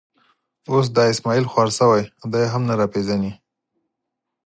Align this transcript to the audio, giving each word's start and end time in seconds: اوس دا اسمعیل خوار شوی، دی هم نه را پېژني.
اوس 0.71 0.85
دا 0.95 1.03
اسمعیل 1.11 1.45
خوار 1.51 1.69
شوی، 1.77 2.03
دی 2.31 2.43
هم 2.53 2.61
نه 2.69 2.75
را 2.79 2.87
پېژني. 2.93 3.31